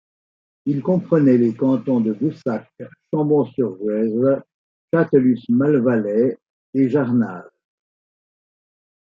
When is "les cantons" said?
1.37-2.01